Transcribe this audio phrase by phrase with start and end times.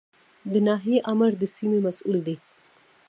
[0.51, 2.35] د ناحیې آمر د سیمې مسوول دی